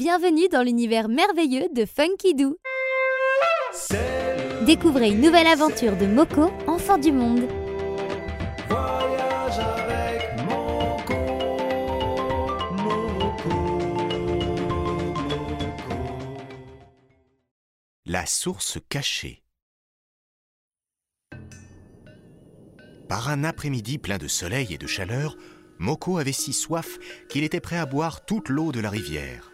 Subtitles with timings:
[0.00, 2.56] Bienvenue dans l'univers merveilleux de Funky Doo.
[4.64, 7.46] Découvrez une nouvelle aventure de Moko, enfant du monde.
[8.66, 11.14] Voyage avec Moko,
[12.78, 13.50] Moko,
[15.18, 15.90] Moko.
[18.06, 19.42] La source cachée.
[23.06, 25.36] Par un après-midi plein de soleil et de chaleur,
[25.78, 26.98] Moko avait si soif
[27.28, 29.49] qu'il était prêt à boire toute l'eau de la rivière.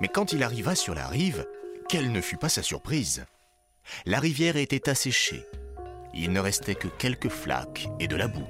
[0.00, 1.46] Mais quand il arriva sur la rive,
[1.88, 3.24] quelle ne fut pas sa surprise
[4.04, 5.44] La rivière était asséchée.
[6.14, 8.48] Il ne restait que quelques flaques et de la boue.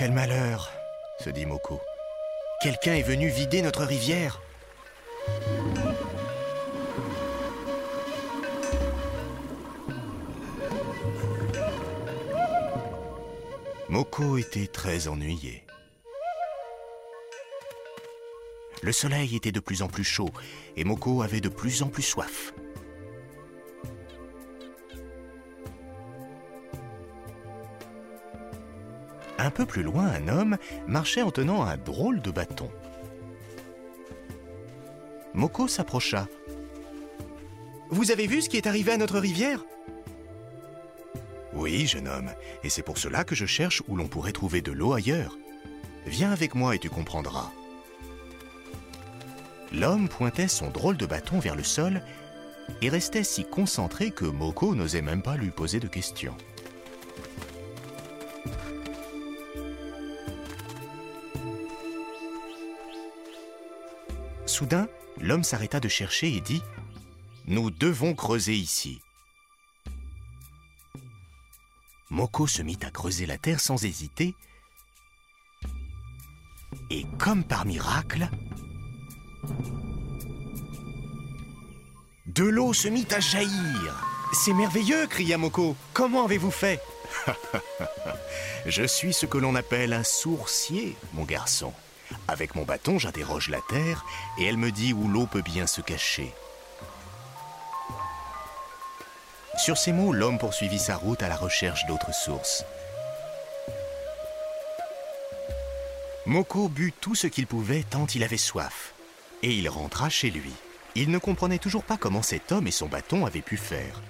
[0.00, 0.72] Quel malheur
[1.22, 1.78] se dit Moko.
[2.62, 4.40] Quelqu'un est venu vider notre rivière.
[13.90, 15.66] Moko était très ennuyé.
[18.80, 20.30] Le soleil était de plus en plus chaud
[20.78, 22.54] et Moko avait de plus en plus soif.
[29.42, 32.70] Un peu plus loin, un homme marchait en tenant un drôle de bâton.
[35.32, 36.28] Moko s'approcha.
[37.88, 39.64] Vous avez vu ce qui est arrivé à notre rivière?
[41.54, 42.30] Oui, jeune homme,
[42.62, 45.38] et c'est pour cela que je cherche où l'on pourrait trouver de l'eau ailleurs.
[46.04, 47.50] Viens avec moi et tu comprendras.
[49.72, 52.02] L'homme pointait son drôle de bâton vers le sol
[52.82, 56.36] et restait si concentré que Moko n'osait même pas lui poser de questions.
[64.50, 64.88] Soudain,
[65.20, 66.58] l'homme s'arrêta de chercher et dit⁇
[67.46, 69.00] Nous devons creuser ici⁇
[72.10, 74.34] Moko se mit à creuser la terre sans hésiter,
[76.90, 78.28] et comme par miracle,
[82.26, 84.04] de l'eau se mit à jaillir.
[84.32, 85.76] C'est merveilleux, cria Moko.
[85.94, 86.80] Comment avez-vous fait?
[88.66, 91.72] Je suis ce que l'on appelle un sourcier, mon garçon.
[92.30, 94.04] Avec mon bâton, j'interroge la terre
[94.38, 96.32] et elle me dit où l'eau peut bien se cacher.
[99.58, 102.64] Sur ces mots, l'homme poursuivit sa route à la recherche d'autres sources.
[106.24, 108.94] Moko but tout ce qu'il pouvait tant il avait soif.
[109.42, 110.52] Et il rentra chez lui.
[110.94, 114.00] Il ne comprenait toujours pas comment cet homme et son bâton avaient pu faire.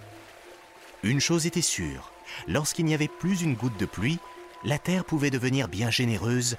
[1.03, 2.13] Une chose était sûre,
[2.49, 4.19] lorsqu'il n'y avait plus une goutte de pluie,
[4.63, 6.59] la terre pouvait devenir bien généreuse